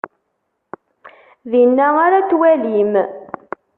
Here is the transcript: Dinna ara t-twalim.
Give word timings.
Dinna 1.51 1.87
ara 2.05 2.19
t-twalim. 2.23 2.93